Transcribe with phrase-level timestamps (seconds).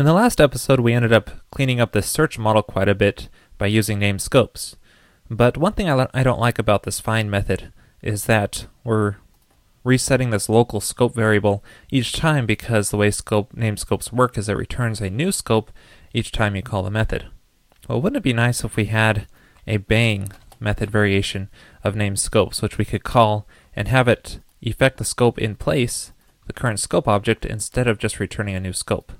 [0.00, 3.28] In the last episode, we ended up cleaning up the search model quite a bit
[3.58, 4.76] by using named scopes.
[5.28, 7.70] But one thing I, I don't like about this find method
[8.00, 9.16] is that we're
[9.84, 14.48] resetting this local scope variable each time because the way scope named scopes work is
[14.48, 15.70] it returns a new scope
[16.14, 17.26] each time you call the method.
[17.86, 19.26] Well, wouldn't it be nice if we had
[19.66, 21.50] a bang method variation
[21.84, 26.12] of name scopes, which we could call and have it effect the scope in place,
[26.46, 29.12] the current scope object, instead of just returning a new scope.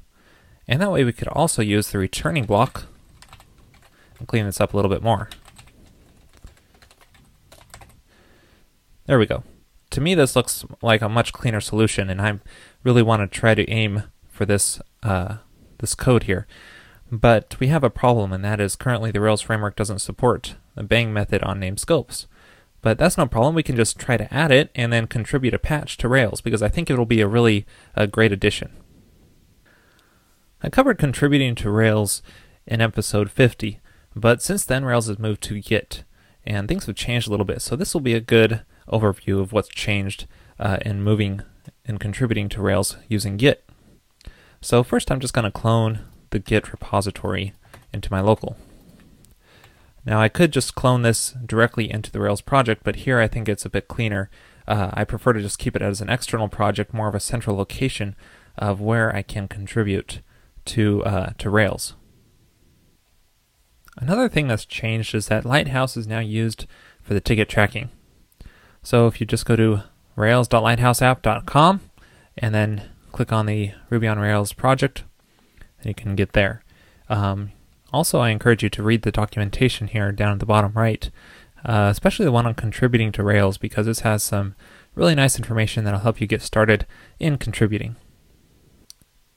[0.71, 2.85] And that way we could also use the returning block
[4.21, 5.29] and clean this up a little bit more.
[9.07, 9.43] There we go.
[9.91, 12.39] To me, this looks like a much cleaner solution, and I
[12.85, 15.39] really want to try to aim for this uh,
[15.81, 16.47] this code here.
[17.11, 20.85] But we have a problem, and that is currently the Rails framework doesn't support the
[20.85, 22.29] bang method on named scopes.
[22.83, 23.57] But that's no problem.
[23.57, 26.63] We can just try to add it and then contribute a patch to Rails because
[26.63, 27.67] I think it'll be a really
[27.97, 28.71] a great addition.
[30.63, 32.23] I covered contributing to Rails
[32.67, 33.81] in episode 50,
[34.15, 36.05] but since then Rails has moved to Git,
[36.45, 37.63] and things have changed a little bit.
[37.63, 40.27] So this will be a good overview of what's changed
[40.59, 41.41] uh, in moving
[41.87, 43.65] and contributing to Rails using Git.
[44.61, 47.55] So first I'm just going to clone the Git repository
[47.91, 48.59] into my local.
[50.05, 53.49] Now I could just clone this directly into the Rails project, but here I think
[53.49, 54.29] it's a bit cleaner.
[54.69, 57.57] Uh, I prefer to just keep it as an external project, more of a central
[57.57, 58.15] location
[58.59, 60.21] of where I can contribute
[60.71, 61.95] to, uh, to Rails.
[63.97, 66.67] Another thing that's changed is that Lighthouse is now used
[67.03, 67.91] for the ticket tracking.
[68.83, 69.83] So if you just go to
[70.17, 71.81] rails.lighthouseapp.com
[72.39, 72.83] and then
[73.13, 75.05] click on the Ruby on Rails project,
[75.83, 76.63] you can get there.
[77.09, 77.53] Um,
[77.93, 81.11] also, I encourage you to read the documentation here down at the bottom right,
[81.65, 84.55] uh, especially the one on contributing to Rails, because this has some
[84.95, 86.87] really nice information that'll help you get started
[87.19, 87.97] in contributing.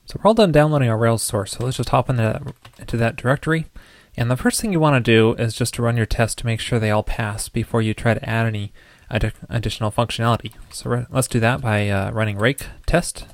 [0.05, 2.41] So we're all done downloading our Rails source, so let's just hop into that,
[2.77, 3.67] into that directory.
[4.15, 6.45] And the first thing you want to do is just to run your tests to
[6.45, 8.73] make sure they all pass before you try to add any
[9.09, 10.53] ad- additional functionality.
[10.71, 13.25] So re- let's do that by uh, running rake test.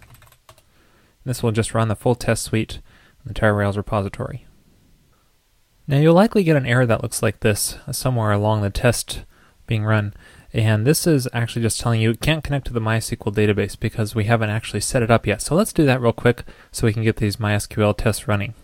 [1.25, 2.81] This will just run the full test suite, in
[3.25, 4.46] the entire Rails repository.
[5.88, 9.25] Now you'll likely get an error that looks like this somewhere along the test
[9.68, 10.13] being run.
[10.51, 14.15] And this is actually just telling you it can't connect to the MySQL database because
[14.15, 15.41] we haven't actually set it up yet.
[15.41, 18.55] So let's do that real quick so we can get these MySQL tests running.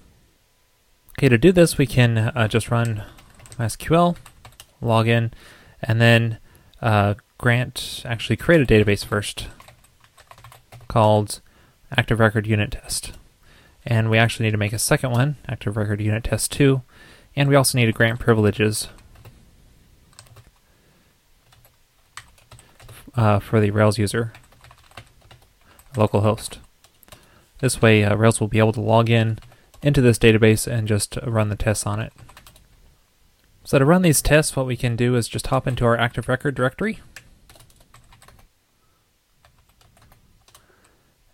[1.18, 3.04] Okay, to do this, we can uh, just run
[3.58, 4.18] MySQL,
[4.82, 5.32] log in,
[5.82, 6.40] and then
[6.82, 9.48] uh, grant, actually create a database first
[10.88, 11.40] called
[11.96, 13.14] Active Record Unit Test.
[13.86, 16.82] And we actually need to make a second one, Active Record Unit Test 2,
[17.36, 18.88] and we also need to grant privileges
[23.16, 24.34] uh, for the Rails user,
[25.94, 26.58] localhost.
[27.60, 29.40] This way, uh, Rails will be able to log in
[29.82, 32.12] into this database and just run the tests on it.
[33.64, 36.28] So to run these tests, what we can do is just hop into our Active
[36.28, 37.00] Record directory.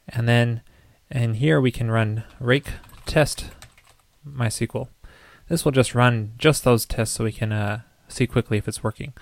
[0.07, 0.61] And then
[1.09, 2.69] in here we can run rake
[3.05, 3.51] test
[4.27, 4.87] MySQL.
[5.49, 8.83] This will just run just those tests so we can uh, see quickly if it's
[8.83, 9.13] working.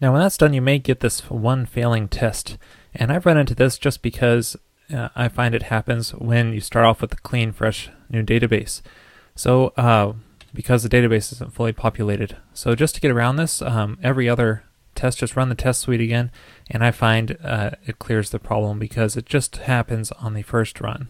[0.00, 2.58] Now when that's done, you may get this one failing test.
[2.94, 4.56] And I've run into this just because
[4.94, 8.82] uh, I find it happens when you start off with a clean, fresh new database.
[9.34, 10.14] So uh,
[10.54, 12.36] because the database isn't fully populated.
[12.54, 14.64] So just to get around this, um, every other
[14.94, 16.32] test, just run the test suite again,
[16.70, 20.80] and I find uh, it clears the problem because it just happens on the first
[20.80, 21.08] run.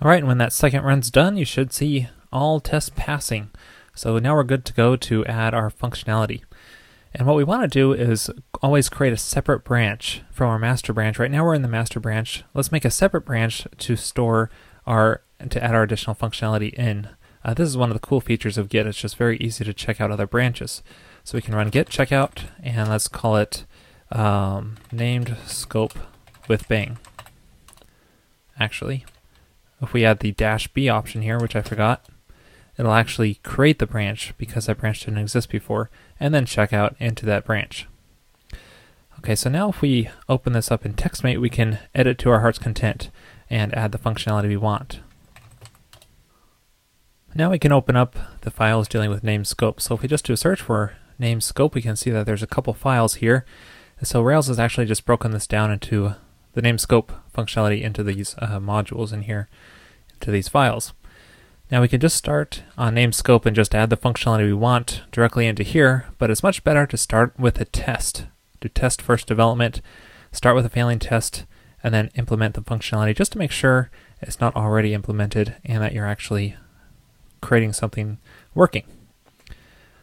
[0.00, 3.50] Alright, and when that second run's done, you should see all tests passing.
[3.96, 6.42] So now we're good to go to add our functionality.
[7.14, 8.30] And what we want to do is
[8.60, 11.18] always create a separate branch from our master branch.
[11.18, 12.44] Right now we're in the master branch.
[12.52, 14.50] Let's make a separate branch to store
[14.86, 17.08] our to add our additional functionality in.
[17.42, 18.86] Uh, this is one of the cool features of Git.
[18.86, 20.82] It's just very easy to check out other branches.
[21.24, 23.64] So we can run git checkout and let's call it
[24.12, 25.98] um, named scope
[26.48, 26.98] with bang.
[28.60, 29.06] Actually,
[29.80, 32.06] if we add the dash b option here, which I forgot,
[32.78, 35.90] it'll actually create the branch because that branch didn't exist before,
[36.20, 37.86] and then check out into that branch.
[39.18, 42.40] Okay, so now if we open this up in TextMate, we can edit to our
[42.40, 43.10] heart's content
[43.48, 45.00] and add the functionality we want.
[47.34, 49.80] Now we can open up the files dealing with name scope.
[49.80, 52.42] So if we just do a search for name scope, we can see that there's
[52.42, 53.44] a couple files here.
[54.02, 56.14] So Rails has actually just broken this down into
[56.54, 59.48] the name scope functionality into these uh, modules in here,
[60.14, 60.92] into these files.
[61.68, 65.02] Now we can just start on name scope and just add the functionality we want
[65.10, 68.26] directly into here, but it's much better to start with a test.
[68.60, 69.82] Do test first development,
[70.30, 71.44] start with a failing test,
[71.82, 73.90] and then implement the functionality just to make sure
[74.22, 76.56] it's not already implemented and that you're actually
[77.40, 78.18] creating something
[78.54, 78.84] working.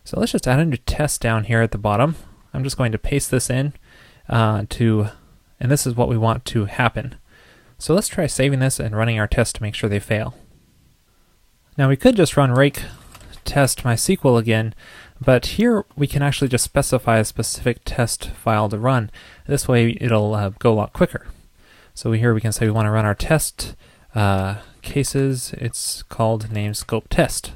[0.03, 2.17] So let's just add a new test down here at the bottom.
[2.53, 3.71] I'm just going to paste this in
[4.27, 5.07] uh, to,
[5.61, 7.15] and this is what we want to happen.
[7.77, 10.35] So let's try saving this and running our test to make sure they fail.
[11.77, 12.83] Now we could just run rake
[13.45, 14.75] test MySQL again,
[15.19, 19.09] but here we can actually just specify a specific test file to run.
[19.47, 21.27] This way it'll uh, go a lot quicker.
[21.95, 23.75] So here we can say we want to run our test
[24.13, 25.53] uh, cases.
[25.57, 27.53] It's called name scope test.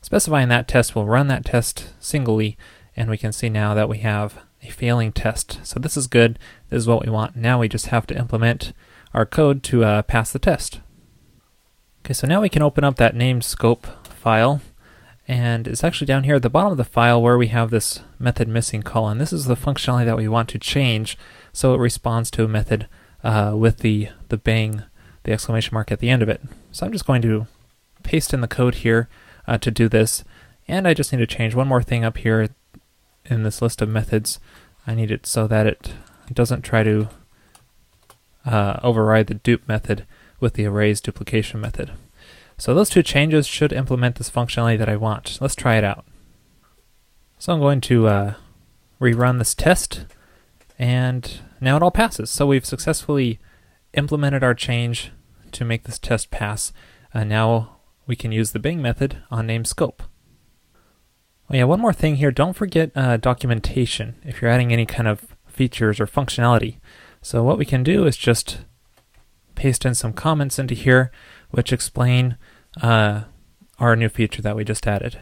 [0.00, 2.56] Specifying that test will run that test singly,
[2.96, 5.60] and we can see now that we have a failing test.
[5.62, 6.38] So this is good.
[6.70, 7.36] This is what we want.
[7.36, 8.72] Now we just have to implement
[9.12, 10.80] our code to uh, pass the test.
[12.04, 14.60] Okay, so now we can open up that name scope file,
[15.28, 18.00] and it's actually down here at the bottom of the file where we have this
[18.18, 19.18] method missing colon.
[19.18, 21.16] This is the functionality that we want to change
[21.52, 22.88] so it responds to a method
[23.22, 24.82] uh, with the, the bang,
[25.22, 26.40] the exclamation mark at the end of it.
[26.72, 27.46] So I'm just going to
[28.02, 29.08] paste in the code here
[29.46, 30.24] uh, to do this.
[30.66, 32.48] And I just need to change one more thing up here
[33.26, 34.40] in this list of methods.
[34.88, 35.92] I need it so that it
[36.32, 37.10] doesn't try to
[38.44, 40.04] uh, override the dupe method
[40.42, 41.92] with the arrays duplication method.
[42.58, 45.38] So those two changes should implement this functionality that I want.
[45.40, 46.04] Let's try it out.
[47.38, 48.34] So I'm going to uh,
[49.00, 50.04] rerun this test,
[50.78, 52.30] and now it all passes.
[52.30, 53.40] So we've successfully
[53.94, 55.10] implemented our change
[55.52, 56.72] to make this test pass.
[57.14, 60.02] Uh, now we can use the bang method on name scope.
[61.50, 62.30] Oh yeah, one more thing here.
[62.30, 66.78] Don't forget uh, documentation if you're adding any kind of features or functionality.
[67.20, 68.60] So what we can do is just
[69.62, 71.12] paste in some comments into here
[71.50, 72.36] which explain
[72.82, 73.20] uh,
[73.78, 75.20] our new feature that we just added.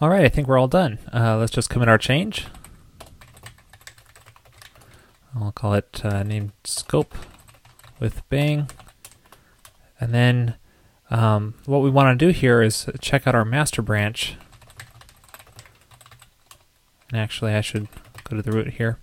[0.00, 0.98] All right, I think we're all done.
[1.12, 2.46] Uh, let's just commit our change.
[5.36, 7.14] I'll call it uh, named scope
[7.98, 8.70] with bang.
[10.00, 10.54] And then
[11.10, 14.36] um, what we want to do here is check out our master branch.
[17.10, 17.88] And actually, I should
[18.24, 18.98] go to the root here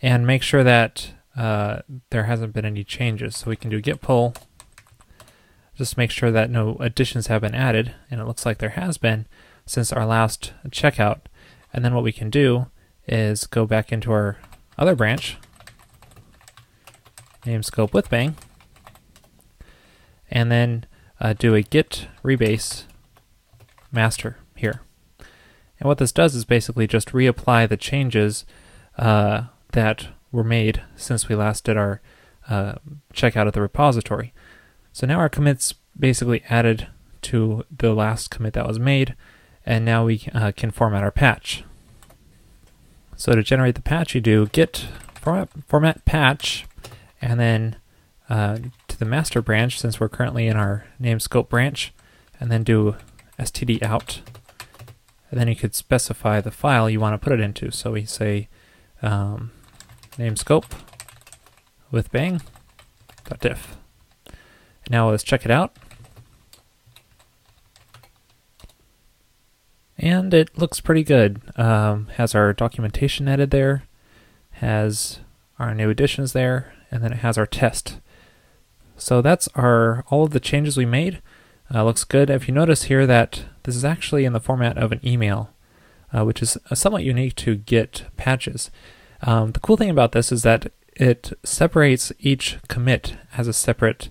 [0.00, 3.36] and make sure that uh, there hasn't been any changes.
[3.36, 4.34] So we can do git pull,
[5.76, 8.98] just make sure that no additions have been added, and it looks like there has
[8.98, 9.26] been
[9.64, 11.20] since our last checkout.
[11.72, 12.66] And then what we can do
[13.06, 14.38] is go back into our
[14.76, 15.36] other branch,
[17.46, 18.34] name scope with bang,
[20.30, 20.86] and then
[21.20, 22.84] uh, do a git rebase
[23.92, 24.82] master here.
[25.78, 28.44] And what this does is basically just reapply the changes
[28.98, 32.00] uh, that were made since we last did our
[32.48, 32.74] uh,
[33.12, 34.32] checkout of the repository.
[34.92, 36.88] So now our commits basically added
[37.22, 39.14] to the last commit that was made,
[39.66, 41.64] and now we uh, can format our patch.
[43.16, 46.66] So to generate the patch, you do git format, format patch,
[47.20, 47.76] and then
[48.30, 51.92] uh, to the master branch, since we're currently in our name scope branch,
[52.38, 52.96] and then do
[53.38, 54.20] std out.
[55.30, 57.70] And then you could specify the file you want to put it into.
[57.70, 58.48] So we say
[59.02, 59.50] um,
[60.18, 60.66] name scope
[61.90, 63.76] with bang.diff.
[64.90, 65.76] Now let's check it out.
[69.96, 71.40] And it looks pretty good.
[71.56, 73.84] Um, has our documentation added there,
[74.52, 75.20] has
[75.58, 78.00] our new additions there, and then it has our test.
[78.96, 81.20] So that's our all of the changes we made.
[81.72, 82.30] Uh, looks good.
[82.30, 85.50] If you notice here that this is actually in the format of an email,
[86.16, 88.70] uh, which is somewhat unique to Git patches.
[89.22, 94.08] Um, the cool thing about this is that it separates each commit as a separate,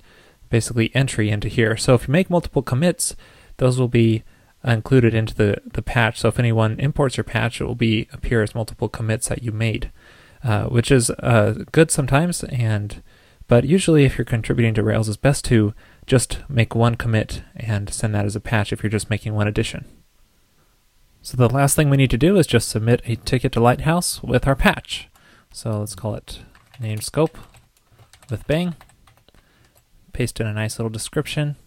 [0.49, 1.77] basically, entry into here.
[1.77, 3.15] So if you make multiple commits,
[3.57, 4.23] those will be
[4.63, 6.19] included into the, the patch.
[6.19, 9.51] So if anyone imports your patch, it will be appear as multiple commits that you
[9.51, 9.91] made,
[10.43, 12.43] uh, which is uh, good sometimes.
[12.45, 13.01] And
[13.47, 15.73] but usually, if you're contributing to Rails, it's best to
[16.05, 19.47] just make one commit and send that as a patch if you're just making one
[19.47, 19.85] addition.
[21.27, 24.23] So the last thing we need to do is just submit a ticket to Lighthouse
[24.23, 25.09] with our patch.
[25.51, 26.39] So let's call it
[26.79, 27.37] name scope
[28.29, 28.75] with bang.
[30.13, 31.57] Paste in a nice little description.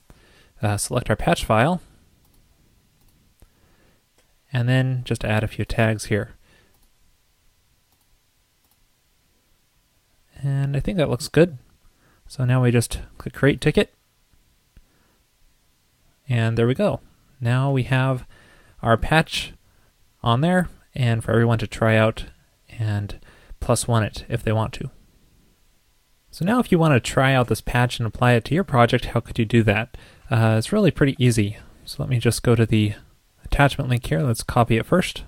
[0.62, 1.82] Uh, select our patch file
[4.50, 6.30] and then just add a few tags here.
[10.42, 11.58] And I think that looks good.
[12.26, 13.92] So now we just click create ticket.
[16.30, 17.00] And there we go.
[17.42, 18.24] Now we have
[18.82, 19.52] our patch
[20.22, 22.26] on there and for everyone to try out
[22.78, 23.18] and
[23.60, 24.90] plus one it if they want to.
[26.30, 28.64] So now if you want to try out this patch and apply it to your
[28.64, 29.96] project, how could you do that?
[30.30, 31.58] Uh, it's really pretty easy.
[31.84, 32.94] So let me just go to the
[33.44, 34.20] attachment link here.
[34.20, 35.24] Let's copy it first.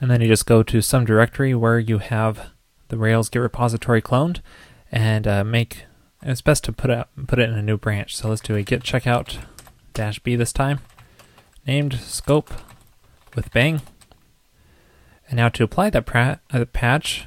[0.00, 2.50] And then you just go to some directory where you have
[2.88, 4.40] the Rails Git repository cloned
[4.90, 5.84] and uh, make
[6.22, 8.16] it's best to put it put it in a new branch.
[8.16, 9.38] So let's do a git checkout
[9.94, 10.80] dash b this time,
[11.66, 12.52] named scope
[13.34, 13.82] with bang.
[15.28, 17.26] And now to apply that pra- uh, patch,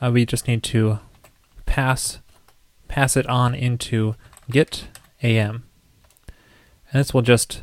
[0.00, 0.98] uh, we just need to
[1.66, 2.20] pass
[2.88, 4.14] pass it on into
[4.50, 4.86] git
[5.22, 5.64] am.
[6.90, 7.62] And this will just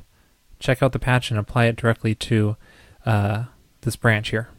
[0.60, 2.58] check out the patch and apply it directly to
[3.06, 3.46] uh,
[3.82, 4.50] this branch here.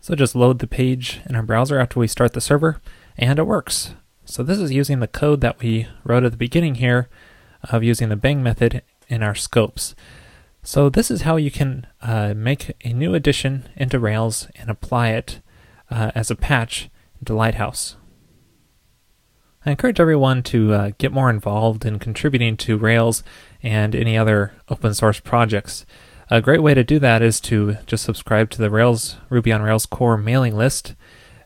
[0.00, 2.80] So just load the page in our browser after we start the server,
[3.16, 3.94] and it works.
[4.24, 7.08] So this is using the code that we wrote at the beginning here
[7.64, 9.94] of using the bang method in our scopes.
[10.62, 15.10] So this is how you can uh, make a new addition into Rails and apply
[15.10, 15.40] it
[15.90, 17.96] uh, as a patch into Lighthouse.
[19.64, 23.22] I encourage everyone to uh, get more involved in contributing to Rails
[23.62, 25.86] and any other open source projects.
[26.30, 29.62] A great way to do that is to just subscribe to the Rails Ruby on
[29.62, 30.94] Rails core mailing list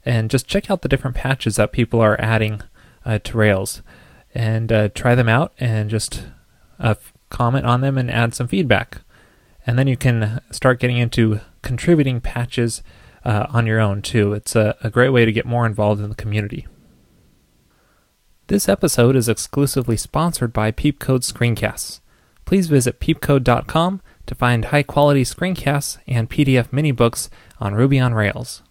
[0.04, 2.62] and just check out the different patches that people are adding
[3.04, 3.82] uh, to Rails
[4.34, 6.24] and uh, try them out and just
[6.78, 6.94] uh,
[7.30, 9.02] comment on them and add some feedback.
[9.66, 12.82] And then you can start getting into contributing patches
[13.24, 14.32] uh, on your own too.
[14.32, 16.66] It's a, a great way to get more involved in the community.
[18.48, 22.00] This episode is exclusively sponsored by Peepcode Screencasts.
[22.44, 28.12] Please visit peepcode.com to find high quality screencasts and PDF mini books on Ruby on
[28.12, 28.62] Rails.